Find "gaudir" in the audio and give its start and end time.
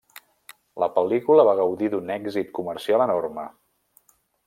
1.61-1.91